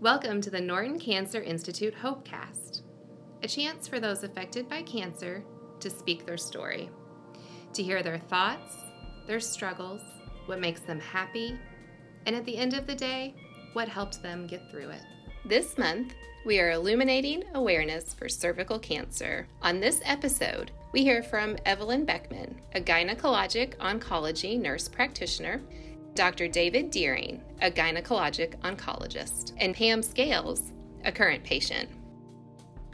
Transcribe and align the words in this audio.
Welcome 0.00 0.42
to 0.42 0.50
the 0.50 0.60
Norton 0.60 0.98
Cancer 0.98 1.40
Institute 1.40 1.94
Hopecast, 1.94 2.82
a 3.42 3.48
chance 3.48 3.88
for 3.88 3.98
those 3.98 4.24
affected 4.24 4.68
by 4.68 4.82
cancer 4.82 5.42
to 5.80 5.88
speak 5.88 6.26
their 6.26 6.36
story, 6.36 6.90
to 7.72 7.82
hear 7.82 8.02
their 8.02 8.18
thoughts, 8.18 8.76
their 9.26 9.40
struggles, 9.40 10.02
what 10.44 10.60
makes 10.60 10.82
them 10.82 11.00
happy, 11.00 11.58
and 12.26 12.36
at 12.36 12.44
the 12.44 12.58
end 12.58 12.74
of 12.74 12.86
the 12.86 12.94
day, 12.94 13.34
what 13.72 13.88
helped 13.88 14.22
them 14.22 14.46
get 14.46 14.70
through 14.70 14.90
it. 14.90 15.00
This 15.46 15.78
month, 15.78 16.12
we 16.44 16.60
are 16.60 16.72
illuminating 16.72 17.44
awareness 17.54 18.12
for 18.12 18.28
cervical 18.28 18.78
cancer. 18.78 19.48
On 19.62 19.80
this 19.80 20.02
episode, 20.04 20.72
we 20.92 21.04
hear 21.04 21.22
from 21.22 21.56
Evelyn 21.64 22.04
Beckman, 22.04 22.60
a 22.74 22.82
gynecologic 22.82 23.76
oncology 23.78 24.60
nurse 24.60 24.88
practitioner 24.88 25.62
Dr. 26.16 26.48
David 26.48 26.90
Deering, 26.90 27.42
a 27.60 27.70
gynecologic 27.70 28.58
oncologist, 28.60 29.52
and 29.58 29.74
Pam 29.74 30.02
Scales, 30.02 30.72
a 31.04 31.12
current 31.12 31.44
patient. 31.44 31.90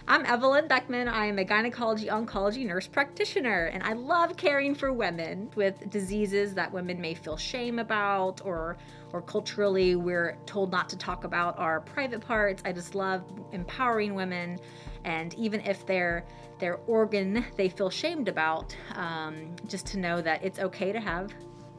I'm 0.08 0.26
Evelyn 0.26 0.66
Beckman. 0.66 1.06
I 1.06 1.26
am 1.26 1.38
a 1.38 1.44
gynecology 1.44 2.08
oncology 2.08 2.66
nurse 2.66 2.88
practitioner, 2.88 3.66
and 3.66 3.80
I 3.84 3.92
love 3.92 4.36
caring 4.36 4.74
for 4.74 4.92
women 4.92 5.48
with 5.54 5.88
diseases 5.88 6.52
that 6.54 6.72
women 6.72 7.00
may 7.00 7.14
feel 7.14 7.36
shame 7.36 7.78
about 7.78 8.40
or 8.44 8.76
or 9.12 9.22
culturally 9.22 9.94
we're 9.94 10.36
told 10.44 10.72
not 10.72 10.88
to 10.88 10.98
talk 10.98 11.22
about 11.22 11.56
our 11.60 11.80
private 11.80 12.22
parts. 12.22 12.60
I 12.64 12.72
just 12.72 12.96
love 12.96 13.22
empowering 13.52 14.16
women, 14.16 14.58
and 15.04 15.32
even 15.34 15.60
if 15.60 15.86
their 15.86 16.24
their 16.58 16.78
organ 16.88 17.44
they 17.56 17.68
feel 17.68 17.88
shamed 17.88 18.26
about, 18.26 18.76
um, 18.96 19.54
just 19.68 19.86
to 19.86 19.98
know 20.00 20.20
that 20.20 20.42
it's 20.42 20.58
okay 20.58 20.90
to 20.90 20.98
have 20.98 21.32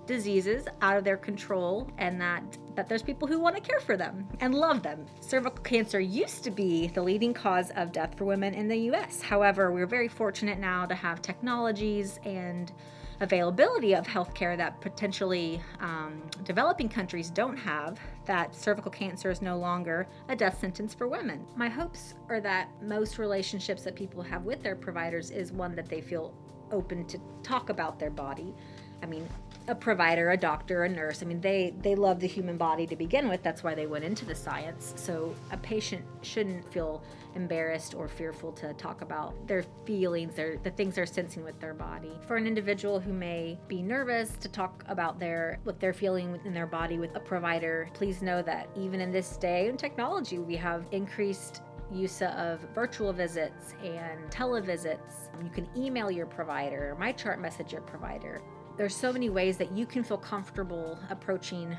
diseases 0.06 0.66
out 0.82 0.98
of 0.98 1.04
their 1.04 1.18
control 1.18 1.90
and 1.98 2.20
that 2.20 2.44
that 2.76 2.90
there's 2.90 3.04
people 3.04 3.28
who 3.28 3.40
want 3.40 3.56
to 3.56 3.62
care 3.62 3.80
for 3.80 3.96
them 3.96 4.28
and 4.40 4.56
love 4.56 4.82
them. 4.82 5.06
Cervical 5.20 5.64
cancer 5.64 6.00
used 6.00 6.44
to 6.44 6.50
be 6.50 6.88
the 6.88 7.02
leading 7.02 7.32
cause 7.32 7.72
of 7.76 7.92
death 7.92 8.18
for 8.18 8.26
women 8.26 8.56
in 8.56 8.68
the 8.68 8.78
US. 8.92 9.22
However, 9.22 9.72
we're 9.72 9.86
very 9.86 10.08
fortunate 10.08 10.58
now 10.58 10.88
to 10.88 10.96
have 10.96 11.22
technologies 11.22 12.20
and 12.26 12.72
availability 13.20 13.94
of 13.94 14.06
healthcare 14.06 14.58
that 14.58 14.82
potentially 14.82 15.62
um, 15.80 16.22
developing 16.44 16.90
countries 16.90 17.30
don't 17.30 17.56
have, 17.56 18.00
that 18.26 18.56
cervical 18.56 18.92
cancer 18.92 19.30
is 19.30 19.42
no 19.42 19.58
longer 19.58 20.08
a 20.30 20.36
death 20.36 20.60
sentence 20.60 20.94
for 20.94 21.08
women. 21.08 21.46
My 21.56 21.70
hopes 21.70 22.16
are 22.28 22.42
that 22.42 22.70
most 22.82 23.20
relationships 23.20 23.84
that 23.84 23.96
people 23.96 24.22
have 24.24 24.44
with 24.44 24.62
their 24.64 24.76
providers 24.76 25.32
is 25.32 25.52
one 25.52 25.76
that 25.76 25.90
they 25.90 26.02
feel 26.02 26.34
open 26.72 27.06
to 27.06 27.20
talk 27.44 27.70
about 27.70 28.00
their 28.00 28.10
body. 28.10 28.54
I 29.02 29.06
mean, 29.06 29.28
a 29.68 29.76
provider, 29.76 30.32
a 30.32 30.38
doctor, 30.38 30.84
a 30.84 30.90
nurse. 30.90 31.24
I 31.24 31.26
mean, 31.26 31.40
they 31.40 31.74
they 31.82 31.96
love 31.96 32.20
the 32.20 32.28
human 32.28 32.58
body 32.58 32.86
to 32.88 32.96
begin 32.96 33.30
with. 33.30 33.44
That's 33.44 33.64
why 33.64 33.76
they 33.76 33.88
went 33.88 34.04
into 34.04 34.26
the 34.26 34.36
science. 34.36 34.94
So 34.98 35.34
a 35.52 35.58
patient 35.58 36.04
shouldn't 36.22 36.72
feel 36.72 37.02
embarrassed 37.36 37.96
or 37.96 38.08
fearful 38.08 38.52
to 38.54 38.74
talk 38.74 39.02
about 39.02 39.48
their 39.48 39.64
feelings, 39.86 40.36
their 40.36 40.58
the 40.58 40.72
things 40.72 40.96
they're 40.96 41.06
sensing 41.06 41.44
with 41.44 41.60
their 41.60 41.74
body. 41.74 42.12
For 42.28 42.36
an 42.36 42.46
individual 42.46 43.00
who 43.00 43.14
may 43.14 43.58
be 43.68 43.82
nervous 43.82 44.32
to 44.42 44.50
talk 44.50 44.84
about 44.88 45.20
their 45.20 45.60
what 45.64 45.80
they're 45.80 45.94
feeling 45.94 46.40
in 46.46 46.54
their 46.54 46.68
body 46.68 46.98
with 46.98 47.16
a 47.16 47.20
provider, 47.20 47.90
please 47.94 48.22
know 48.22 48.42
that 48.42 48.68
even 48.76 49.00
in 49.00 49.12
this 49.12 49.38
day 49.38 49.70
and 49.70 49.80
technology, 49.80 50.40
we 50.40 50.56
have 50.58 50.86
increased 50.92 51.62
use 51.92 52.22
of 52.22 52.60
virtual 52.74 53.14
visits 53.14 53.76
and 53.84 54.20
televisits. 54.30 55.30
You 55.44 55.50
can 55.50 55.68
email 55.78 56.10
your 56.10 56.26
provider, 56.26 56.98
MyChart 57.00 57.40
message 57.40 57.72
your 57.72 57.82
provider 57.82 58.42
there's 58.78 58.96
so 58.96 59.14
many 59.14 59.30
ways 59.30 59.58
that 59.58 59.72
you 59.72 59.86
can 59.86 60.04
feel 60.04 60.18
comfortable 60.18 60.98
approaching 61.10 61.76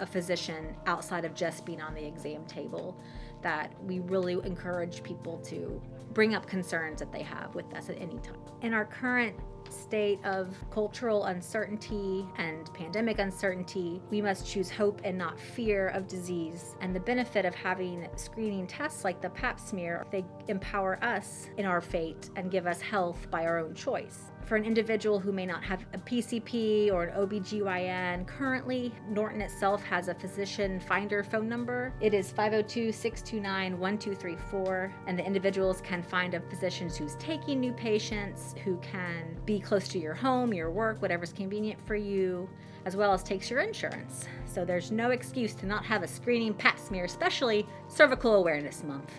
a 0.00 0.06
physician 0.06 0.74
outside 0.86 1.24
of 1.24 1.34
just 1.34 1.64
being 1.64 1.80
on 1.80 1.94
the 1.94 2.04
exam 2.04 2.44
table 2.46 2.96
that 3.42 3.72
we 3.84 4.00
really 4.00 4.34
encourage 4.44 5.02
people 5.02 5.38
to 5.38 5.80
bring 6.12 6.34
up 6.34 6.46
concerns 6.46 7.00
that 7.00 7.12
they 7.12 7.22
have 7.22 7.54
with 7.54 7.72
us 7.74 7.88
at 7.88 8.00
any 8.00 8.18
time. 8.18 8.36
In 8.62 8.72
our 8.72 8.84
current 8.84 9.36
state 9.70 10.18
of 10.24 10.56
cultural 10.70 11.24
uncertainty 11.24 12.26
and 12.36 12.72
pandemic 12.74 13.18
uncertainty, 13.18 14.02
we 14.10 14.22
must 14.22 14.46
choose 14.46 14.70
hope 14.70 15.00
and 15.04 15.16
not 15.16 15.38
fear 15.38 15.88
of 15.88 16.06
disease. 16.08 16.76
And 16.80 16.94
the 16.94 17.00
benefit 17.00 17.44
of 17.44 17.54
having 17.54 18.08
screening 18.16 18.66
tests 18.66 19.04
like 19.04 19.20
the 19.20 19.30
pap 19.30 19.60
smear, 19.60 20.06
they 20.10 20.24
empower 20.48 21.02
us 21.04 21.48
in 21.56 21.66
our 21.66 21.80
fate 21.80 22.30
and 22.36 22.50
give 22.50 22.66
us 22.66 22.80
health 22.80 23.30
by 23.30 23.44
our 23.44 23.58
own 23.58 23.74
choice 23.74 24.32
for 24.52 24.56
an 24.56 24.64
individual 24.64 25.18
who 25.18 25.32
may 25.32 25.46
not 25.46 25.62
have 25.64 25.84
a 25.94 25.98
PCP 25.98 26.92
or 26.92 27.04
an 27.04 27.16
OBGYN, 27.16 28.26
currently 28.26 28.92
Norton 29.08 29.40
itself 29.40 29.82
has 29.82 30.08
a 30.08 30.14
physician 30.14 30.80
finder 30.80 31.22
phone 31.22 31.48
number. 31.48 31.94
It 32.00 32.12
is 32.12 32.30
502 32.30 32.92
629 32.92 33.78
1234, 33.78 34.92
and 35.06 35.18
the 35.18 35.24
individuals 35.24 35.80
can 35.80 36.02
find 36.02 36.34
a 36.34 36.40
physician 36.40 36.90
who's 36.90 37.14
taking 37.16 37.60
new 37.60 37.72
patients, 37.72 38.54
who 38.64 38.76
can 38.78 39.38
be 39.46 39.51
close 39.60 39.88
to 39.88 39.98
your 39.98 40.14
home, 40.14 40.52
your 40.52 40.70
work, 40.70 41.00
whatever's 41.02 41.32
convenient 41.32 41.80
for 41.86 41.96
you, 41.96 42.48
as 42.84 42.96
well 42.96 43.12
as 43.12 43.22
takes 43.22 43.50
your 43.50 43.60
insurance. 43.60 44.26
So 44.46 44.64
there's 44.64 44.90
no 44.90 45.10
excuse 45.10 45.54
to 45.56 45.66
not 45.66 45.84
have 45.84 46.02
a 46.02 46.08
screening 46.08 46.54
pap 46.54 46.78
smear, 46.78 47.04
especially 47.04 47.66
Cervical 47.88 48.34
Awareness 48.34 48.82
Month. 48.84 49.12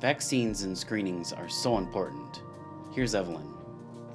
Vaccines 0.00 0.62
and 0.62 0.76
screenings 0.76 1.32
are 1.32 1.48
so 1.48 1.78
important. 1.78 2.42
Here's 2.92 3.14
Evelyn 3.14 3.57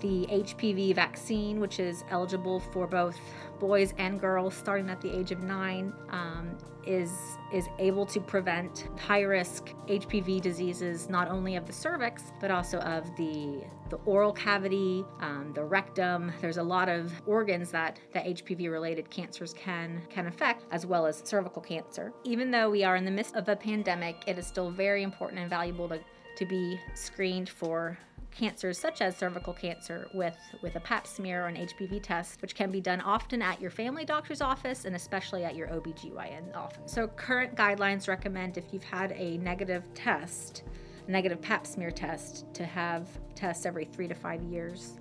the 0.04 0.28
HPV 0.30 0.94
vaccine, 0.94 1.62
which 1.62 1.80
is 1.80 2.04
eligible 2.12 2.60
for 2.60 2.86
both 2.86 3.18
boys 3.60 3.94
and 3.98 4.20
girls 4.20 4.54
starting 4.54 4.90
at 4.90 5.00
the 5.00 5.10
age 5.18 5.32
of 5.32 5.42
nine, 5.42 5.94
um, 6.10 6.58
is 6.86 7.10
is 7.54 7.70
able 7.80 8.06
to 8.06 8.20
prevent 8.20 8.90
high 9.00 9.22
risk 9.22 9.74
HPV 9.88 10.42
diseases 10.42 11.10
not 11.10 11.30
only 11.30 11.56
of 11.56 11.66
the 11.66 11.72
cervix 11.72 12.34
but 12.42 12.52
also 12.52 12.80
of 12.80 13.06
the 13.16 13.64
the 13.90 13.96
oral 14.06 14.34
cavity, 14.34 15.06
um, 15.22 15.52
the 15.54 15.64
rectum. 15.64 16.34
There's 16.42 16.58
a 16.58 16.64
lot 16.64 16.90
of 16.90 17.14
organs 17.26 17.72
that 17.72 18.02
that 18.14 18.26
HPV 18.26 18.70
related 18.70 19.10
cancers 19.10 19.54
can 19.54 20.02
can 20.10 20.28
affect, 20.28 20.66
as 20.72 20.86
well 20.86 21.06
as 21.06 21.22
cervical 21.24 21.62
cancer. 21.62 22.12
Even 22.26 22.52
though 22.52 22.70
we 22.70 22.84
are 22.84 22.98
in 22.98 23.06
the 23.06 23.12
midst 23.12 23.36
of 23.36 23.48
a 23.48 23.56
pandemic, 23.56 24.18
it 24.28 24.38
is 24.38 24.46
still 24.46 24.70
very 24.70 25.04
important 25.04 25.40
and 25.40 25.50
valuable 25.50 25.88
to 25.88 26.00
to 26.36 26.46
be 26.46 26.80
screened 26.96 27.48
for 27.48 27.98
cancers 28.34 28.78
such 28.78 29.02
as 29.02 29.16
cervical 29.16 29.54
cancer 29.54 30.08
with, 30.14 30.38
with 30.62 30.76
a 30.76 30.80
pap 30.80 31.08
smear 31.08 31.46
or 31.46 31.48
an 31.48 31.56
HPV 31.56 32.02
test, 32.02 32.42
which 32.42 32.56
can 32.56 32.72
be 32.72 32.82
done 32.82 33.02
often 33.02 33.42
at 33.42 33.62
your 33.62 33.72
family 33.72 34.06
doctor's 34.06 34.42
office 34.42 34.86
and 34.86 34.96
especially 34.96 35.44
at 35.44 35.56
your 35.56 35.68
OBGYN 35.68 36.56
office. 36.56 36.92
So, 36.92 37.08
current 37.08 37.56
guidelines 37.56 38.08
recommend 38.08 38.58
if 38.58 38.66
you've 38.72 38.84
had 38.84 39.12
a 39.14 39.38
negative 39.38 39.84
test, 39.94 40.64
negative 41.08 41.42
pap 41.42 41.66
smear 41.66 41.92
test, 41.92 42.46
to 42.54 42.66
have 42.66 43.08
tests 43.36 43.66
every 43.66 43.86
three 43.86 44.08
to 44.08 44.16
five 44.16 44.42
years. 44.44 45.00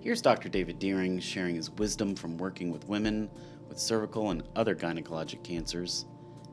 Here's 0.00 0.22
Dr. 0.22 0.48
David 0.48 0.78
Deering 0.78 1.18
sharing 1.18 1.56
his 1.56 1.70
wisdom 1.70 2.14
from 2.14 2.38
working 2.38 2.70
with 2.70 2.86
women 2.88 3.28
with 3.68 3.78
cervical 3.78 4.30
and 4.30 4.42
other 4.56 4.74
gynecologic 4.74 5.42
cancers 5.42 6.06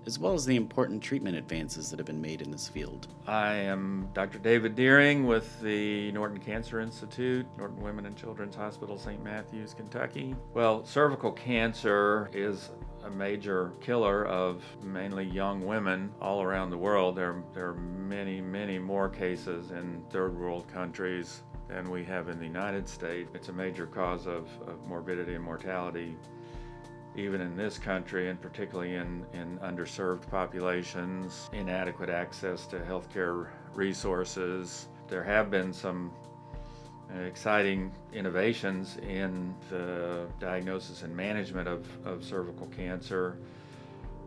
as 0.06 0.20
well 0.20 0.34
as 0.34 0.46
the 0.46 0.56
important 0.56 1.02
treatment 1.02 1.36
advances 1.36 1.90
that 1.90 2.00
have 2.00 2.06
been 2.06 2.22
made 2.22 2.42
in 2.42 2.52
this 2.52 2.68
field. 2.68 3.08
I 3.28 3.54
am 3.54 4.10
Dr. 4.14 4.38
David 4.40 4.76
Deering 4.76 5.26
with 5.26 5.60
the 5.62 6.12
Norton 6.12 6.40
Cancer 6.40 6.80
Institute, 6.80 7.46
Norton 7.58 7.82
Women 7.82 8.06
and 8.06 8.16
Children's 8.16 8.56
Hospital, 8.56 8.98
St. 8.98 9.24
Matthews, 9.24 9.74
Kentucky. 9.74 10.36
Well, 10.54 10.86
cervical 10.86 11.32
cancer 11.32 12.30
is 12.34 12.72
a 13.04 13.10
major 13.10 13.72
killer 13.82 14.26
of 14.26 14.64
mainly 14.84 15.26
young 15.26 15.66
women 15.66 16.12
all 16.22 16.42
around 16.42 16.70
the 16.70 16.78
world. 16.78 17.16
There, 17.16 17.44
there 17.54 17.70
are 17.70 17.76
many, 17.76 18.42
many 18.42 18.80
more 18.80 19.10
cases 19.10 19.72
in 19.72 20.04
third 20.10 20.38
world 20.38 20.68
countries 20.68 21.44
than 21.68 21.90
we 21.90 22.04
have 22.04 22.30
in 22.30 22.38
the 22.40 22.46
United 22.46 22.88
States. 22.88 23.30
It's 23.34 23.50
a 23.50 23.54
major 23.54 23.88
cause 23.88 24.28
of, 24.28 24.48
of 24.68 24.88
morbidity 24.88 25.36
and 25.36 25.44
mortality 25.44 26.16
even 27.16 27.42
in 27.42 27.56
this 27.56 27.78
country, 27.78 28.30
and 28.30 28.42
particularly 28.42 28.96
in, 28.96 29.26
in 29.34 29.58
underserved 29.60 30.30
populations, 30.30 31.50
inadequate 31.54 32.10
access 32.10 32.66
to 32.68 32.80
healthcare 32.80 33.48
resources. 33.74 34.88
There 35.08 35.24
have 35.24 35.50
been 35.50 35.72
some 35.74 36.12
uh, 37.14 37.20
exciting 37.20 37.92
innovations 38.14 38.98
in 38.98 39.54
the 39.70 40.28
diagnosis 40.40 41.04
and 41.04 41.16
management 41.16 41.68
of, 41.68 41.88
of 42.06 42.24
cervical 42.24 42.68
cancer 42.68 43.38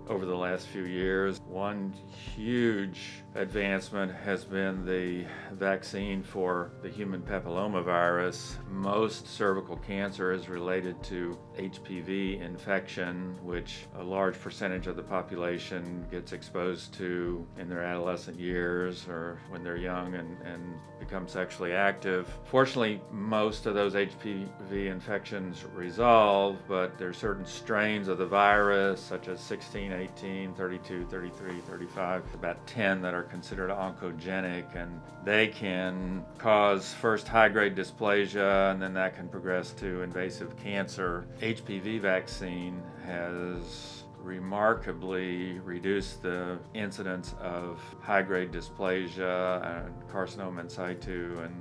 over 0.08 0.24
the 0.24 0.34
last 0.34 0.68
few 0.68 0.84
years. 0.84 1.40
One 1.46 1.92
huge 2.34 3.22
advancement 3.34 4.12
has 4.24 4.44
been 4.44 4.86
the 4.86 5.26
vaccine 5.52 6.22
for 6.22 6.70
the 6.82 6.88
human 6.88 7.20
papillomavirus. 7.20 8.54
Most 8.70 9.28
cervical 9.28 9.76
cancer 9.76 10.32
is 10.32 10.48
related 10.48 11.02
to 11.04 11.36
HPV 11.58 12.40
infection, 12.40 13.36
which 13.42 13.86
a 13.98 14.02
large 14.02 14.40
percentage 14.40 14.86
of 14.86 14.96
the 14.96 15.02
population 15.02 16.06
gets 16.10 16.32
exposed 16.32 16.94
to 16.94 17.44
in 17.58 17.68
their 17.68 17.82
adolescent 17.82 18.38
years 18.38 19.06
or 19.08 19.38
when 19.50 19.62
they're 19.64 19.76
young 19.76 20.14
and, 20.14 20.36
and 20.42 20.62
become 20.98 21.26
sexually 21.26 21.72
active. 21.72 22.28
Fortunately, 22.44 23.00
most 23.10 23.66
of 23.66 23.74
those 23.74 23.94
HPV 23.94 24.86
infections 24.86 25.64
resolve, 25.74 26.56
but 26.68 26.98
there 26.98 27.08
are 27.08 27.14
certain 27.14 27.46
strains 27.46 28.08
of 28.08 28.18
the 28.18 28.26
virus, 28.26 29.00
such 29.00 29.28
as 29.28 29.40
16, 29.40 29.92
18, 29.92 30.54
32, 30.54 31.06
33, 31.06 31.60
35, 31.60 32.22
about 32.34 32.66
10 32.66 33.02
that 33.02 33.14
are 33.14 33.22
considered 33.22 33.70
oncogenic, 33.70 34.74
and 34.76 35.00
they 35.24 35.48
can 35.48 36.24
cause 36.38 36.92
first 36.94 37.26
high 37.26 37.48
grade 37.48 37.74
dysplasia, 37.74 38.72
and 38.72 38.80
then 38.80 38.94
that 38.94 39.16
can 39.16 39.28
progress 39.28 39.72
to 39.72 40.02
invasive 40.02 40.56
cancer. 40.56 41.26
HPV 41.48 41.98
vaccine 42.00 42.82
has 43.06 44.04
remarkably 44.18 45.58
reduced 45.60 46.20
the 46.20 46.58
incidence 46.74 47.34
of 47.40 47.80
high 48.02 48.20
grade 48.20 48.52
dysplasia 48.52 49.86
and 49.86 49.94
carcinoma 50.10 50.60
in 50.60 50.68
situ 50.68 51.40
and 51.42 51.54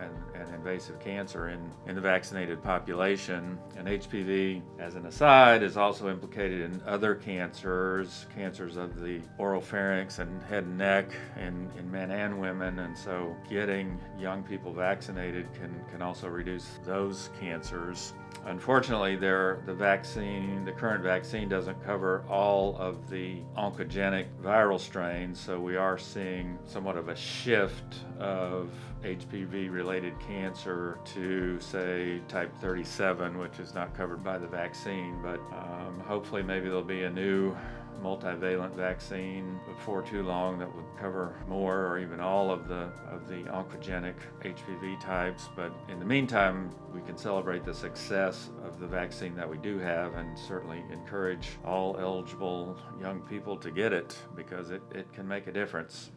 and, 0.00 0.12
and, 0.34 0.54
invasive 0.54 0.98
cancer 1.00 1.48
in, 1.48 1.70
in 1.86 1.94
the 1.94 2.00
vaccinated 2.00 2.62
population. 2.62 3.58
And 3.76 3.88
HPV, 3.88 4.60
as 4.78 4.94
an 4.94 5.06
aside, 5.06 5.62
is 5.62 5.76
also 5.76 6.10
implicated 6.10 6.60
in 6.60 6.82
other 6.86 7.14
cancers, 7.14 8.26
cancers 8.34 8.76
of 8.76 9.00
the 9.00 9.22
oral 9.38 9.60
pharynx 9.60 10.18
and 10.18 10.42
head 10.44 10.64
and 10.64 10.76
neck 10.76 11.12
in, 11.36 11.70
in 11.78 11.90
men 11.90 12.10
and 12.10 12.38
women. 12.40 12.80
And 12.80 12.96
so 12.96 13.34
getting 13.48 13.98
young 14.18 14.42
people 14.42 14.72
vaccinated 14.72 15.52
can, 15.54 15.74
can 15.90 16.02
also 16.02 16.28
reduce 16.28 16.78
those 16.84 17.30
cancers. 17.40 18.12
Unfortunately, 18.44 19.16
there, 19.16 19.62
the 19.66 19.74
vaccine, 19.74 20.64
the 20.64 20.72
current 20.72 21.02
vaccine, 21.02 21.48
doesn't 21.48 21.82
cover 21.84 22.24
all 22.28 22.76
of 22.76 23.10
the 23.10 23.40
oncogenic 23.56 24.26
viral 24.42 24.78
strains, 24.78 25.40
so 25.40 25.58
we 25.58 25.76
are 25.76 25.98
seeing 25.98 26.58
somewhat 26.64 26.96
of 26.96 27.08
a 27.08 27.16
shift 27.16 27.96
of 28.20 28.70
HPV 29.02 29.70
related 29.72 30.18
cancer 30.20 30.98
to, 31.14 31.58
say, 31.60 32.20
type 32.28 32.54
37, 32.60 33.38
which 33.38 33.58
is 33.58 33.74
not 33.74 33.94
covered 33.96 34.22
by 34.22 34.38
the 34.38 34.46
vaccine. 34.46 35.20
But 35.22 35.40
um, 35.52 36.00
hopefully, 36.06 36.42
maybe 36.42 36.66
there'll 36.66 36.82
be 36.82 37.04
a 37.04 37.10
new 37.10 37.56
multivalent 38.02 38.74
vaccine 38.74 39.58
before 39.66 40.02
too 40.02 40.22
long 40.22 40.58
that 40.58 40.74
would 40.74 40.84
cover 40.98 41.34
more 41.48 41.86
or 41.86 41.98
even 41.98 42.20
all 42.20 42.50
of 42.50 42.68
the 42.68 42.88
of 43.08 43.28
the 43.28 43.42
oncogenic 43.50 44.14
HPV 44.42 45.00
types. 45.00 45.48
But 45.54 45.72
in 45.88 45.98
the 45.98 46.04
meantime, 46.04 46.70
we 46.94 47.00
can 47.02 47.16
celebrate 47.16 47.64
the 47.64 47.74
success 47.74 48.50
of 48.64 48.78
the 48.80 48.86
vaccine 48.86 49.34
that 49.36 49.48
we 49.48 49.58
do 49.58 49.78
have 49.78 50.14
and 50.14 50.38
certainly 50.38 50.82
encourage 50.90 51.48
all 51.64 51.96
eligible 51.98 52.78
young 53.00 53.20
people 53.22 53.56
to 53.58 53.70
get 53.70 53.92
it 53.92 54.16
because 54.34 54.70
it, 54.70 54.82
it 54.94 55.12
can 55.12 55.26
make 55.26 55.46
a 55.46 55.52
difference. 55.52 56.10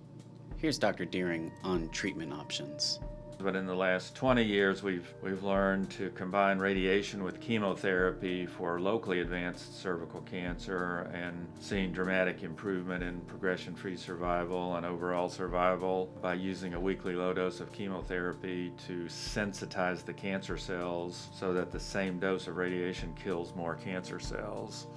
Here's 0.57 0.77
Dr. 0.77 1.05
Deering 1.05 1.51
on 1.63 1.89
treatment 1.89 2.33
options. 2.33 2.99
But 3.41 3.55
in 3.55 3.65
the 3.65 3.75
last 3.75 4.15
20 4.15 4.43
years, 4.43 4.83
we've, 4.83 5.13
we've 5.23 5.43
learned 5.43 5.89
to 5.91 6.09
combine 6.09 6.59
radiation 6.59 7.23
with 7.23 7.39
chemotherapy 7.39 8.45
for 8.45 8.81
locally 8.81 9.21
advanced 9.21 9.81
cervical 9.81 10.19
cancer 10.21 11.09
and 11.13 11.47
seeing 11.57 11.93
dramatic 11.93 12.43
improvement 12.43 13.01
in 13.01 13.21
progression 13.21 13.75
free 13.75 13.95
survival 13.95 14.75
and 14.75 14.85
overall 14.85 15.29
survival 15.29 16.09
by 16.21 16.33
using 16.33 16.73
a 16.73 16.79
weekly 16.79 17.15
low 17.15 17.31
dose 17.31 17.61
of 17.61 17.71
chemotherapy 17.71 18.73
to 18.87 19.05
sensitize 19.05 20.03
the 20.03 20.13
cancer 20.13 20.57
cells 20.57 21.29
so 21.33 21.53
that 21.53 21.71
the 21.71 21.79
same 21.79 22.19
dose 22.19 22.47
of 22.47 22.57
radiation 22.57 23.13
kills 23.13 23.55
more 23.55 23.75
cancer 23.75 24.19
cells. 24.19 24.87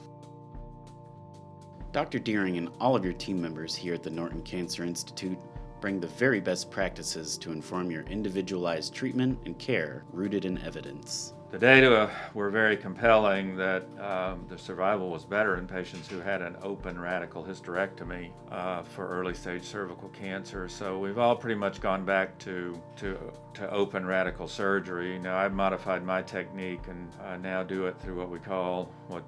Dr. 1.93 2.19
Deering 2.19 2.56
and 2.56 2.71
all 2.81 2.97
of 2.97 3.05
your 3.05 3.15
team 3.15 3.41
members 3.41 3.77
here 3.77 3.94
at 3.94 4.03
the 4.03 4.11
Norton 4.11 4.43
Cancer 4.43 4.83
Institute 4.83 5.39
bring 5.82 6.00
the 6.00 6.06
very 6.06 6.40
best 6.40 6.70
practices 6.70 7.37
to 7.37 7.52
inform 7.52 7.90
your 7.90 8.05
individualized 8.05 8.94
treatment 8.94 9.38
and 9.44 9.58
care 9.58 10.05
rooted 10.12 10.46
in 10.46 10.56
evidence. 10.58 11.34
The 11.50 11.58
data 11.58 12.11
were 12.32 12.49
very 12.49 12.79
compelling 12.79 13.56
that 13.56 13.84
um, 14.00 14.46
the 14.49 14.56
survival 14.56 15.11
was 15.11 15.26
better 15.26 15.58
in 15.58 15.67
patients 15.67 16.08
who 16.08 16.19
had 16.19 16.40
an 16.40 16.56
open 16.62 16.99
radical 16.99 17.44
hysterectomy 17.44 18.31
uh, 18.50 18.84
for 18.84 19.06
early 19.06 19.34
stage 19.34 19.64
cervical 19.64 20.08
cancer. 20.08 20.67
So 20.67 20.99
we've 20.99 21.19
all 21.19 21.37
pretty 21.37 21.56
much 21.56 21.82
gone 21.82 22.06
back 22.06 22.38
to, 22.38 22.81
to, 22.96 23.19
to 23.52 23.70
open 23.70 24.06
radical 24.06 24.49
surgery. 24.49 25.19
Now 25.19 25.37
I've 25.37 25.52
modified 25.52 26.02
my 26.02 26.23
technique 26.23 26.88
and 26.88 27.11
I 27.23 27.37
now 27.37 27.62
do 27.62 27.84
it 27.84 28.00
through 28.00 28.17
what 28.17 28.31
we 28.31 28.38
call 28.38 28.88
what 29.08 29.25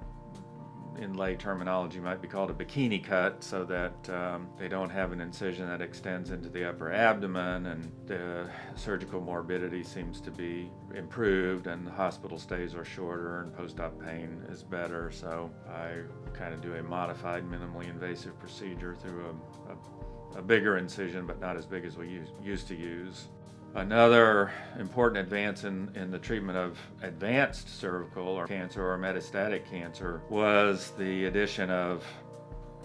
in 0.97 1.15
lay 1.15 1.35
terminology 1.35 1.99
might 1.99 2.21
be 2.21 2.27
called 2.27 2.49
a 2.49 2.53
bikini 2.53 3.03
cut 3.03 3.43
so 3.43 3.63
that 3.63 4.09
um, 4.09 4.47
they 4.57 4.67
don't 4.67 4.89
have 4.89 5.11
an 5.11 5.21
incision 5.21 5.67
that 5.67 5.81
extends 5.81 6.31
into 6.31 6.49
the 6.49 6.67
upper 6.67 6.91
abdomen 6.91 7.67
and 7.67 7.91
the 8.05 8.49
surgical 8.75 9.21
morbidity 9.21 9.83
seems 9.83 10.21
to 10.21 10.31
be 10.31 10.69
improved 10.93 11.67
and 11.67 11.87
hospital 11.87 12.37
stays 12.37 12.75
are 12.75 12.85
shorter 12.85 13.41
and 13.41 13.55
post-op 13.55 13.99
pain 14.03 14.43
is 14.49 14.63
better. 14.63 15.11
So 15.11 15.51
i 15.69 15.93
kind 16.33 16.53
of 16.53 16.61
do 16.61 16.75
a 16.75 16.83
modified 16.83 17.43
minimally 17.49 17.89
invasive 17.89 18.37
procedure 18.39 18.95
through 18.95 19.25
a, 19.25 20.37
a, 20.37 20.39
a 20.39 20.41
bigger 20.41 20.77
incision 20.77 21.25
but 21.25 21.39
not 21.39 21.57
as 21.57 21.65
big 21.65 21.85
as 21.85 21.97
we 21.97 22.07
use, 22.09 22.29
used 22.43 22.67
to 22.67 22.75
use 22.75 23.27
Another 23.75 24.53
important 24.79 25.17
advance 25.17 25.65
in, 25.65 25.91
in 25.95 26.09
the 26.09 26.17
treatment 26.17 26.57
of 26.57 26.79
advanced 27.01 27.67
cervical 27.67 28.25
or 28.29 28.47
cancer 28.47 28.89
or 28.89 28.97
metastatic 28.97 29.69
cancer 29.69 30.21
was 30.29 30.93
the 30.97 31.25
addition 31.25 31.69
of 31.69 32.05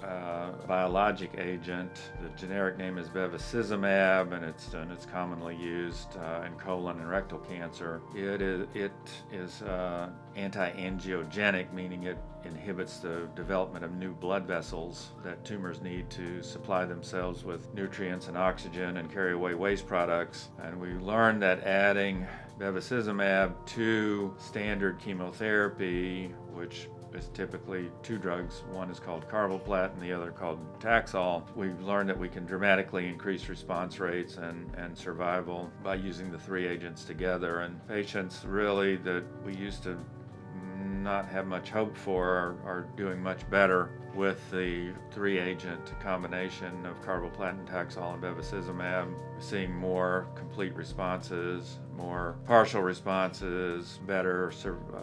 uh, 0.02 0.52
biologic 0.66 1.32
agent. 1.38 1.90
The 2.22 2.28
generic 2.30 2.78
name 2.78 2.98
is 2.98 3.08
bevacizumab, 3.08 4.32
and 4.32 4.44
it's 4.44 4.74
and 4.74 4.90
it's 4.90 5.06
commonly 5.06 5.56
used 5.56 6.16
uh, 6.16 6.44
in 6.46 6.54
colon 6.54 6.98
and 6.98 7.08
rectal 7.08 7.38
cancer. 7.38 8.00
It 8.14 8.40
is 8.40 8.66
it 8.74 8.92
is 9.32 9.62
uh, 9.62 10.10
anti-angiogenic, 10.36 11.72
meaning 11.72 12.04
it 12.04 12.18
inhibits 12.44 12.98
the 12.98 13.28
development 13.34 13.84
of 13.84 13.92
new 13.92 14.14
blood 14.14 14.46
vessels 14.46 15.10
that 15.22 15.44
tumors 15.44 15.82
need 15.82 16.08
to 16.10 16.42
supply 16.42 16.84
themselves 16.84 17.44
with 17.44 17.72
nutrients 17.74 18.28
and 18.28 18.36
oxygen 18.36 18.96
and 18.96 19.12
carry 19.12 19.32
away 19.32 19.54
waste 19.54 19.86
products. 19.86 20.48
And 20.62 20.80
we 20.80 20.94
learned 20.94 21.42
that 21.42 21.62
adding 21.64 22.26
bevacizumab 22.58 23.54
to 23.66 24.34
standard 24.38 24.98
chemotherapy, 24.98 26.34
which 26.52 26.88
is 27.14 27.28
typically 27.34 27.90
two 28.02 28.18
drugs. 28.18 28.62
One 28.72 28.90
is 28.90 29.00
called 29.00 29.28
carboplatin, 29.28 30.00
the 30.00 30.12
other 30.12 30.30
called 30.30 30.58
Taxol. 30.80 31.44
We've 31.54 31.80
learned 31.80 32.08
that 32.08 32.18
we 32.18 32.28
can 32.28 32.46
dramatically 32.46 33.08
increase 33.08 33.48
response 33.48 33.98
rates 33.98 34.36
and, 34.36 34.72
and 34.76 34.96
survival 34.96 35.70
by 35.82 35.96
using 35.96 36.30
the 36.30 36.38
three 36.38 36.66
agents 36.66 37.04
together. 37.04 37.60
And 37.60 37.86
patients 37.88 38.44
really 38.44 38.96
that 38.96 39.24
we 39.44 39.54
used 39.54 39.82
to 39.84 39.98
not 41.02 41.26
have 41.26 41.46
much 41.46 41.70
hope 41.70 41.96
for 41.96 42.26
are, 42.26 42.56
are 42.64 42.86
doing 42.96 43.22
much 43.22 43.48
better 43.50 43.90
with 44.14 44.50
the 44.50 44.92
three 45.12 45.38
agent 45.38 45.92
combination 46.00 46.84
of 46.84 47.00
carboplatin, 47.02 47.64
Taxol, 47.66 48.14
and 48.14 48.22
bevacizumab, 48.22 49.08
seeing 49.38 49.72
more 49.72 50.26
complete 50.34 50.74
responses, 50.74 51.78
more 52.00 52.36
partial 52.46 52.82
responses, 52.82 54.00
better 54.06 54.52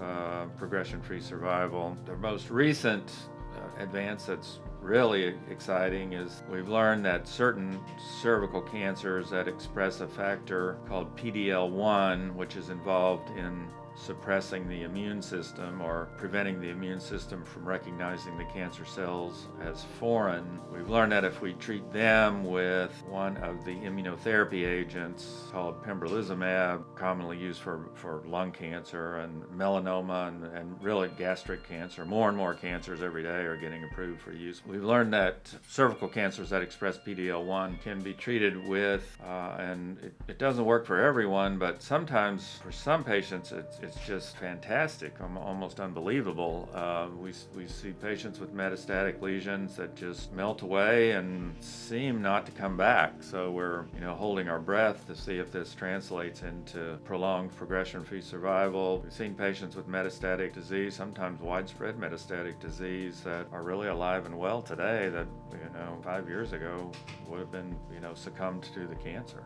uh, 0.02 0.46
progression 0.58 1.02
free 1.02 1.22
survival. 1.22 1.96
The 2.06 2.16
most 2.18 2.50
recent 2.50 3.12
uh, 3.56 3.84
advance 3.84 4.26
that's 4.26 4.60
really 4.82 5.36
exciting 5.50 6.14
is 6.14 6.44
we've 6.52 6.70
learned 6.70 7.06
that 7.06 7.28
certain 7.28 7.80
cervical 8.22 8.62
cancers 8.62 9.30
that 9.30 9.48
express 9.48 10.02
a 10.02 10.08
factor 10.08 10.78
called 10.88 11.16
PDL1, 11.18 12.34
which 12.36 12.56
is 12.56 12.70
involved 12.70 13.30
in 13.38 13.68
suppressing 13.98 14.68
the 14.68 14.84
immune 14.84 15.22
system 15.22 15.82
or 15.82 16.08
preventing 16.18 16.62
the 16.62 16.70
immune 16.70 17.00
system 17.00 17.44
from 17.44 17.68
recognizing 17.68 18.38
the 18.38 18.46
cancer 18.46 18.86
cells 18.86 19.48
as 19.62 19.84
foreign. 20.00 20.60
We've 20.72 20.90
learned 20.90 21.12
that 21.12 21.24
if 21.24 21.42
we 21.42 21.54
treat 21.54 21.92
them 21.92 22.46
with 22.46 22.92
one 23.10 23.38
of 23.38 23.66
the 23.66 23.76
immunotherapy 23.76 24.68
agents 24.68 25.48
called 25.52 25.84
pembrolizumab, 25.84 26.84
commonly 26.96 27.38
used 27.38 27.62
for, 27.62 27.90
for 27.96 28.22
lung 28.26 28.52
cancer 28.52 29.18
and 29.18 29.44
melanoma 29.46 30.28
and, 30.28 30.46
and 30.46 30.84
really 30.84 31.10
gastric 31.18 31.68
cancer, 31.68 32.06
more 32.06 32.30
and 32.30 32.38
more 32.38 32.54
cancers 32.54 33.02
every 33.02 33.24
day 33.24 33.42
are 33.44 33.58
getting 33.58 33.84
approved 33.84 34.22
for 34.22 34.32
use. 34.32 34.62
We've 34.66 34.84
learned 34.84 35.14
that 35.14 35.52
cervical 35.68 36.08
cancers 36.08 36.50
that 36.52 36.62
express 36.62 36.98
PD-L1 36.98 37.82
can 37.82 38.02
be 38.02 38.14
treated 38.14 38.68
with, 38.68 39.18
uh, 39.26 39.56
and 39.60 39.98
it, 40.00 40.14
it, 40.28 40.38
doesn't 40.38 40.66
work 40.66 40.86
for 40.86 41.02
everyone, 41.02 41.58
but 41.58 41.82
sometimes 41.82 42.60
for 42.64 42.72
some 42.72 43.04
patients 43.04 43.52
it's 43.52 43.80
it's 43.88 44.06
just 44.06 44.36
fantastic, 44.38 45.16
almost 45.22 45.80
unbelievable. 45.80 46.68
Uh, 46.74 47.08
we, 47.18 47.32
we 47.56 47.68
see 47.68 47.92
patients 47.92 48.38
with 48.40 48.54
metastatic 48.54 49.22
lesions 49.22 49.78
that 49.78 49.96
just 49.96 50.34
melt 50.34 50.62
away 50.62 51.12
and 51.12 51.56
seem 51.64 52.22
not 52.22 52.46
to 52.46 52.52
come 52.52 52.76
back. 52.76 53.24
So 53.24 53.50
we're 53.50 53.86
you 53.96 54.02
know 54.02 54.14
holding 54.14 54.50
our 54.50 54.60
breath 54.60 55.08
to 55.08 55.16
see 55.16 55.38
if 55.38 55.52
this 55.52 55.74
translates 55.74 56.44
into 56.44 56.98
prolonged 57.06 57.56
progression-free 57.56 58.22
survival. 58.22 59.00
We've 59.04 59.14
seen 59.14 59.34
patients 59.34 59.78
with 59.78 59.88
metastatic 59.88 60.54
disease, 60.54 60.94
sometimes 60.94 61.40
widespread 61.40 61.98
metastatic 61.98 62.60
disease, 62.60 63.22
that 63.22 63.48
are 63.54 63.64
really 63.64 63.88
alive 63.88 64.26
and 64.26 64.38
well 64.38 64.62
today 64.62 65.08
that 65.10 65.28
you 65.54 65.80
know 65.80 65.98
five 66.04 66.28
years 66.28 66.52
ago 66.52 66.92
would 67.28 67.40
have 67.40 67.52
been 67.52 67.74
you 67.94 68.02
know 68.02 68.14
succumbed 68.14 68.64
to 68.74 68.86
the 68.86 68.96
cancer. 68.96 69.46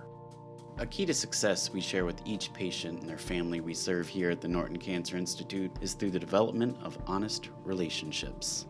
A 0.78 0.86
key 0.86 1.06
to 1.06 1.14
success 1.14 1.72
we 1.72 1.82
share 1.82 2.06
with 2.06 2.22
each 2.26 2.54
patient 2.54 3.02
and 3.02 3.10
their 3.10 3.18
family 3.18 3.62
we 3.62 3.74
serve 3.74 4.08
here 4.08 4.32
at 4.32 4.42
the 4.42 4.48
Norton 4.48 4.78
Cancer 4.78 5.18
Institute 5.18 5.72
is 5.82 5.94
through 5.94 6.12
the 6.12 6.20
development 6.20 6.78
of 6.82 6.98
honest 7.06 7.50
relationships. 7.64 8.66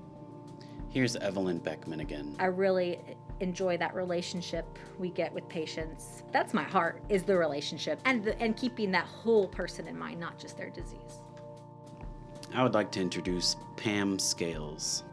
Here's 0.89 1.15
Evelyn 1.15 1.59
Beckman 1.59 2.01
again. 2.01 2.35
I 2.37 2.47
really 2.47 2.99
enjoy 3.39 3.77
that 3.77 3.95
relationship 3.95 4.77
we 4.99 5.09
get 5.09 5.31
with 5.33 5.47
patients. 5.47 6.23
That's 6.33 6.53
my 6.53 6.63
heart 6.63 7.01
is 7.07 7.23
the 7.23 7.37
relationship 7.37 7.99
and 8.03 8.23
the, 8.23 8.39
and 8.41 8.57
keeping 8.57 8.91
that 8.91 9.05
whole 9.05 9.47
person 9.47 9.87
in 9.87 9.97
mind, 9.97 10.19
not 10.19 10.37
just 10.37 10.57
their 10.57 10.69
disease. 10.69 11.21
I 12.53 12.61
would 12.63 12.73
like 12.73 12.91
to 12.91 12.99
introduce 12.99 13.55
Pam 13.77 14.19
Scales. 14.19 15.05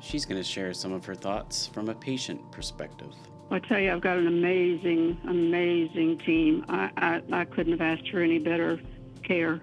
She's 0.00 0.26
going 0.26 0.40
to 0.40 0.44
share 0.44 0.74
some 0.74 0.92
of 0.92 1.04
her 1.04 1.14
thoughts 1.14 1.68
from 1.68 1.88
a 1.88 1.94
patient 1.94 2.50
perspective. 2.50 3.14
I 3.52 3.58
tell 3.58 3.78
you, 3.78 3.92
I've 3.92 4.00
got 4.00 4.18
an 4.18 4.26
amazing, 4.26 5.20
amazing 5.28 6.18
team. 6.18 6.64
I, 6.68 6.90
I, 6.96 7.22
I 7.40 7.44
couldn't 7.44 7.72
have 7.72 7.80
asked 7.80 8.10
for 8.10 8.20
any 8.20 8.38
better 8.38 8.80
care. 9.22 9.60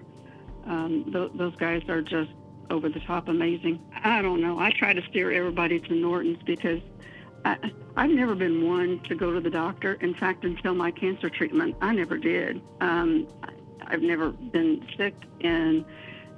Um, 0.66 1.10
th- 1.12 1.32
those 1.34 1.56
guys 1.56 1.82
are 1.88 2.02
just 2.02 2.30
over 2.70 2.88
the 2.88 3.00
top 3.00 3.28
amazing. 3.28 3.80
I 4.04 4.22
don't 4.22 4.40
know. 4.40 4.58
I 4.58 4.70
try 4.70 4.92
to 4.92 5.02
steer 5.08 5.32
everybody 5.32 5.80
to 5.80 5.94
Norton's 5.94 6.42
because 6.44 6.80
I, 7.44 7.56
I've 7.96 8.10
never 8.10 8.34
been 8.34 8.68
one 8.68 9.00
to 9.08 9.14
go 9.14 9.32
to 9.32 9.40
the 9.40 9.50
doctor. 9.50 9.94
In 9.94 10.14
fact, 10.14 10.44
until 10.44 10.74
my 10.74 10.90
cancer 10.90 11.28
treatment, 11.28 11.76
I 11.80 11.94
never 11.94 12.16
did. 12.16 12.62
Um, 12.80 13.26
I've 13.86 14.02
never 14.02 14.30
been 14.30 14.86
sick, 14.96 15.14
and 15.40 15.84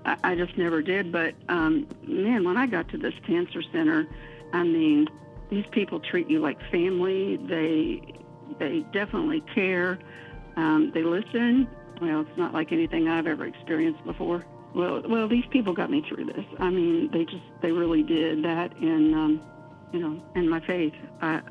I, 0.07 0.17
I 0.25 0.35
just 0.37 0.57
never 0.57 0.81
did. 0.81 1.13
But 1.13 1.35
um, 1.49 1.87
man, 2.03 2.45
when 2.45 2.57
I 2.57 2.67
got 2.67 2.89
to 2.91 2.99
this 2.99 3.15
cancer 3.27 3.63
center, 3.73 4.07
I 4.53 4.63
mean, 4.63 5.09
these 5.53 5.67
people 5.71 6.01
treat 6.01 6.31
you 6.31 6.41
like 6.41 6.59
family. 6.71 7.37
They 7.37 8.15
they 8.59 8.81
definitely 8.93 9.43
care. 9.55 9.99
Um, 10.57 10.91
they 10.95 11.03
listen. 11.03 11.69
Well, 12.01 12.23
it's 12.23 12.39
not 12.39 12.55
like 12.55 12.73
anything 12.73 13.07
I've 13.07 13.27
ever 13.27 13.45
experienced 13.45 14.03
before. 14.05 14.47
Well, 14.75 15.03
well, 15.07 15.29
these 15.29 15.45
people 15.51 15.75
got 15.75 15.91
me 15.91 16.03
through 16.09 16.25
this. 16.25 16.45
I 16.59 16.71
mean, 16.71 17.11
they 17.13 17.27
just 17.27 17.45
they 17.61 17.71
really 17.71 18.03
did 18.03 18.43
that, 18.45 18.75
and 18.79 19.15
um, 19.15 19.43
you 19.93 20.01
know, 20.01 20.23
and 20.35 20.49
my 20.49 20.61
faith. 20.61 20.95
I 21.21 21.43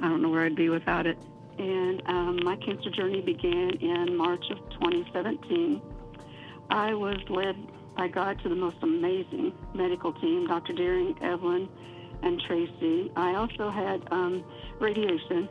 I 0.00 0.08
don't 0.08 0.20
know 0.20 0.30
where 0.30 0.42
I'd 0.42 0.56
be 0.56 0.68
without 0.68 1.06
it. 1.06 1.16
And 1.56 2.02
um, 2.06 2.40
my 2.42 2.56
cancer 2.56 2.90
journey 2.90 3.20
began 3.20 3.70
in 3.80 4.16
March 4.16 4.50
of 4.50 4.58
2017. 4.70 5.80
I 6.70 6.92
was 6.94 7.18
led 7.28 7.54
by 7.96 8.08
God 8.08 8.40
to 8.42 8.48
the 8.48 8.56
most 8.56 8.78
amazing 8.82 9.52
medical 9.72 10.12
team, 10.12 10.48
Dr. 10.48 10.72
Deering, 10.72 11.16
Evelyn, 11.22 11.68
and 12.22 12.40
Tracy. 12.40 13.10
I 13.16 13.34
also 13.34 13.70
had 13.70 14.02
um, 14.10 14.44
radiation, 14.78 15.48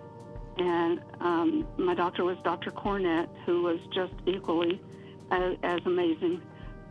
and 0.58 1.02
um, 1.20 1.68
my 1.78 1.96
doctor 1.96 2.24
was 2.24 2.38
Dr. 2.44 2.72
Cornett, 2.72 3.28
who 3.46 3.64
was 3.64 3.80
just 3.94 4.14
equally 4.26 4.82
as, 5.32 5.56
as 5.64 5.80
amazing. 5.86 6.42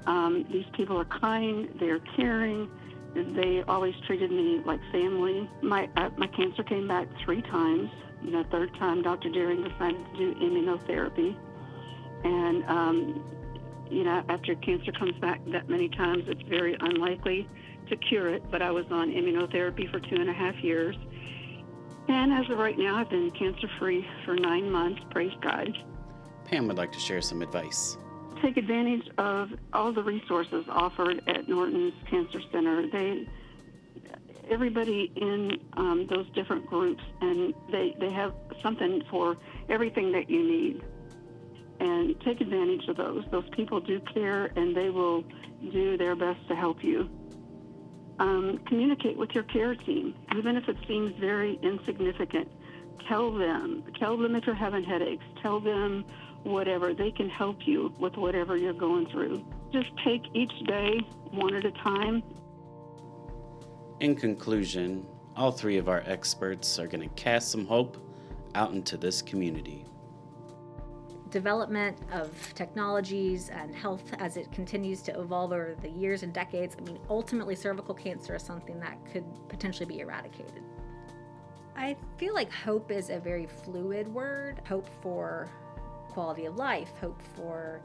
Um, 0.07 0.45
these 0.51 0.67
people 0.73 0.99
are 0.99 1.05
kind, 1.05 1.69
they're 1.79 2.01
caring, 2.17 2.69
they 3.15 3.63
always 3.69 3.95
treated 4.07 4.31
me 4.31 4.63
like 4.65 4.81
family. 4.91 5.49
My 5.61 5.89
uh, 5.97 6.11
my 6.17 6.27
cancer 6.29 6.63
came 6.63 6.89
back 6.89 7.07
three 7.25 7.43
times. 7.43 7.91
The 8.25 8.45
third 8.51 8.75
time, 8.77 9.03
Dr. 9.03 9.29
Deering 9.29 9.63
decided 9.63 10.05
to 10.13 10.17
do 10.17 10.35
immunotherapy, 10.41 11.37
and 12.25 12.65
um, 12.65 13.25
you 13.91 14.05
know, 14.05 14.23
after 14.29 14.55
cancer 14.55 14.93
comes 14.93 15.15
back 15.21 15.41
that 15.49 15.69
many 15.69 15.89
times, 15.91 16.25
it's 16.27 16.43
very 16.43 16.77
unlikely 16.81 17.49
to 17.89 17.97
cure 17.97 18.29
it, 18.29 18.43
but 18.51 18.63
I 18.63 18.71
was 18.71 18.87
on 18.91 19.11
immunotherapy 19.11 19.91
for 19.91 20.01
two 20.01 20.17
and 20.17 20.29
a 20.29 20.33
half 20.33 20.57
years. 20.63 20.97
And 22.09 22.33
as 22.33 22.51
of 22.51 22.59
right 22.59 22.77
now, 22.77 22.97
I've 22.97 23.11
been 23.11 23.31
cancer 23.31 23.69
free 23.79 24.07
for 24.25 24.35
nine 24.35 24.71
months, 24.71 25.03
praise 25.11 25.33
God. 25.41 25.77
Pam 26.45 26.67
would 26.67 26.77
like 26.77 26.93
to 26.93 26.99
share 26.99 27.23
some 27.23 27.43
advice. 27.43 27.97
Take 28.43 28.57
advantage 28.57 29.09
of 29.19 29.51
all 29.73 29.93
the 29.93 30.03
resources 30.03 30.65
offered 30.69 31.23
at 31.29 31.49
Norton's 31.49 31.95
Cancer 32.11 32.41
Center. 32.51 32.89
They, 32.91 33.29
everybody 34.51 35.13
in 35.15 35.61
um, 35.75 36.09
those 36.11 36.29
different 36.35 36.67
groups, 36.67 37.03
and 37.21 37.55
they, 37.71 37.95
they 38.01 38.11
have 38.11 38.35
something 38.61 39.03
for 39.09 39.37
everything 39.69 40.11
that 40.13 40.29
you 40.29 40.43
need. 40.43 40.83
And 41.79 42.21
take 42.21 42.41
advantage 42.41 42.89
of 42.89 42.97
those. 42.97 43.25
Those 43.31 43.49
people 43.51 43.81
do 43.81 44.01
care, 44.13 44.47
and 44.57 44.77
they 44.77 44.91
will 44.91 45.25
do 45.73 45.97
their 45.97 46.17
best 46.17 46.47
to 46.49 46.57
help 46.57 46.83
you 46.83 47.09
um, 48.19 48.61
communicate 48.67 49.17
with 49.17 49.31
your 49.31 49.45
care 49.45 49.75
team, 49.75 50.15
even 50.37 50.57
if 50.57 50.69
it 50.69 50.77
seems 50.87 51.15
very 51.19 51.59
insignificant. 51.63 52.49
Tell 53.09 53.33
them. 53.33 53.85
Tell 53.99 54.17
them 54.17 54.37
if 54.37 54.47
you're 54.47 54.55
having 54.55 54.85
headaches. 54.85 55.25
Tell 55.43 55.61
them 55.61 56.05
whatever. 56.45 56.95
They 56.95 57.11
can 57.11 57.29
help 57.29 57.67
you 57.67 57.93
with 57.99 58.17
whatever 58.17 58.57
you're 58.57 58.73
going 58.73 59.07
through. 59.07 59.45
Just 59.73 59.91
take 60.05 60.23
each 60.35 60.53
day 60.67 61.01
one 61.31 61.55
at 61.55 61.65
a 61.65 61.73
time. 61.73 62.23
In 64.01 64.15
conclusion, 64.15 65.07
all 65.37 65.53
three 65.53 65.79
of 65.79 65.89
our 65.89 66.03
experts 66.07 66.79
are 66.79 66.87
going 66.87 67.09
to 67.09 67.15
cast 67.15 67.51
some 67.51 67.67
hope 67.67 67.97
out 68.55 68.73
into 68.73 68.97
this 68.97 69.23
community 69.23 69.85
development 71.33 71.99
of 72.13 72.31
technologies 72.55 73.49
and 73.49 73.75
health 73.75 74.05
as 74.19 74.37
it 74.37 74.53
continues 74.53 75.03
to 75.03 75.19
evolve 75.19 75.53
over 75.53 75.75
the 75.81 75.89
years 75.89 76.23
and 76.23 76.33
decades, 76.33 76.77
I 76.79 76.83
mean, 76.83 76.99
ultimately, 77.11 77.57
cervical 77.57 77.95
cancer 77.95 78.37
is 78.37 78.43
something 78.43 78.79
that 78.79 78.99
could 79.11 79.25
potentially 79.49 79.87
be 79.87 80.01
eradicated. 80.01 80.63
I 81.75 81.97
feel 82.19 82.35
like 82.35 82.53
hope 82.53 82.91
is 82.91 83.11
a 83.11 83.19
very 83.19 83.47
fluid 83.47 84.07
word. 84.07 84.61
Hope 84.69 84.89
for 85.01 85.49
quality 86.11 86.45
of 86.45 86.57
life, 86.57 86.91
hope 87.01 87.21
for 87.35 87.81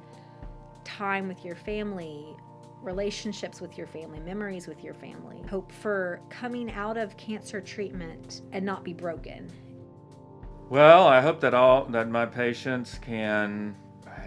time 0.84 1.30
with 1.30 1.46
your 1.46 1.56
family, 1.56 2.36
relationships 2.82 3.62
with 3.62 3.78
your 3.78 3.88
family, 3.88 4.20
memories 4.20 4.68
with 4.68 4.84
your 4.84 4.94
family, 4.94 5.42
hope 5.50 5.72
for 5.72 6.20
coming 6.30 6.70
out 6.72 6.98
of 6.98 7.16
cancer 7.16 7.62
treatment 7.62 8.42
and 8.52 8.66
not 8.66 8.84
be 8.84 8.94
broken 8.94 9.50
well, 10.70 11.08
I 11.08 11.22
hope 11.22 11.40
that 11.42 11.54
all 11.54 11.86
that 11.86 12.10
my 12.10 12.26
patients 12.26 13.00
can 13.02 13.76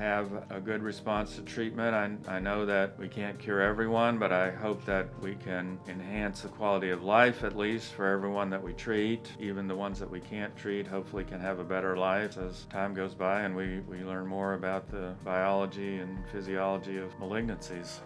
have 0.01 0.31
a 0.49 0.59
good 0.59 0.83
response 0.83 1.37
to 1.37 1.43
treatment. 1.43 1.95
I, 1.95 2.37
I 2.37 2.39
know 2.39 2.65
that 2.65 2.99
we 2.99 3.07
can't 3.07 3.39
cure 3.39 3.61
everyone, 3.61 4.19
but 4.19 4.33
I 4.33 4.51
hope 4.51 4.83
that 4.87 5.09
we 5.21 5.35
can 5.35 5.79
enhance 5.89 6.41
the 6.41 6.49
quality 6.49 6.89
of 6.89 7.03
life 7.03 7.45
at 7.45 7.55
least 7.55 7.93
for 7.93 8.07
everyone 8.07 8.49
that 8.49 8.63
we 8.63 8.73
treat. 8.73 9.31
Even 9.39 9.69
the 9.69 9.77
ones 9.77 9.99
that 10.01 10.11
we 10.11 10.21
can't 10.21 10.57
treat 10.57 10.87
hopefully 10.87 11.23
can 11.23 11.39
have 11.39 11.59
a 11.59 11.65
better 11.65 11.99
life 11.99 12.39
as 12.39 12.65
time 12.71 12.95
goes 12.95 13.15
by 13.15 13.43
and 13.43 13.55
we, 13.55 13.81
we 13.81 13.99
learn 13.99 14.27
more 14.27 14.55
about 14.55 14.91
the 14.91 15.15
biology 15.23 15.99
and 15.99 16.19
physiology 16.33 16.97
of 16.97 17.11
malignancies. 17.19 17.99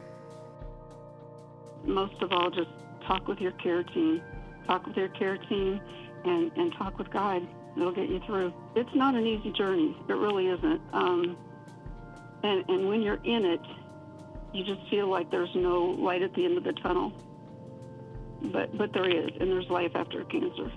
Most 1.85 2.21
of 2.23 2.33
all, 2.33 2.51
just 2.51 2.71
talk 3.07 3.29
with 3.29 3.39
your 3.39 3.53
care 3.53 3.85
team. 3.85 4.21
Talk 4.67 4.85
with 4.85 4.97
your 4.97 5.11
care 5.11 5.37
team 5.37 5.81
and, 6.25 6.51
and 6.57 6.73
talk 6.75 6.99
with 6.99 7.11
God. 7.13 7.47
It'll 7.77 7.93
get 7.93 8.09
you 8.09 8.21
through. 8.27 8.53
It's 8.77 8.95
not 8.95 9.15
an 9.15 9.27
easy 9.27 9.51
journey. 9.51 9.97
It 10.09 10.13
really 10.13 10.49
isn't. 10.49 10.81
Um, 10.93 11.37
and, 12.43 12.65
and 12.69 12.89
when 12.89 13.03
you're 13.03 13.23
in 13.25 13.45
it, 13.45 13.61
you 14.53 14.65
just 14.65 14.89
feel 14.89 15.09
like 15.09 15.31
there's 15.31 15.55
no 15.55 15.85
light 15.99 16.23
at 16.23 16.33
the 16.35 16.45
end 16.45 16.57
of 16.57 16.65
the 16.65 16.73
tunnel. 16.75 17.13
But, 18.53 18.77
but 18.77 18.93
there 18.93 19.09
is, 19.09 19.31
and 19.41 19.51
there's 19.51 19.69
life 19.71 19.93
after 19.95 20.23
cancer. 20.25 20.71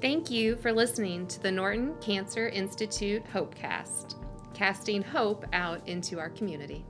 Thank 0.00 0.30
you 0.30 0.56
for 0.56 0.72
listening 0.72 1.26
to 1.28 1.40
the 1.40 1.50
Norton 1.50 1.94
Cancer 2.00 2.48
Institute 2.48 3.24
Hopecast, 3.32 4.16
casting 4.54 5.02
hope 5.02 5.44
out 5.52 5.88
into 5.88 6.18
our 6.18 6.28
community. 6.28 6.84